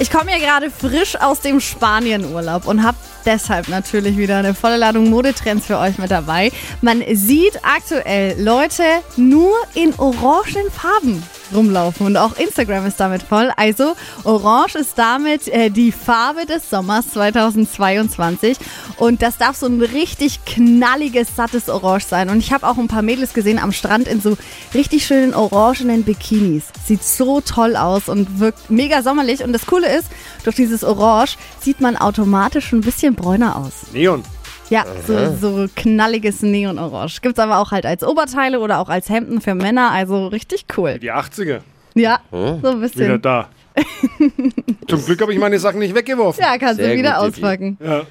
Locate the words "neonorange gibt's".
36.42-37.38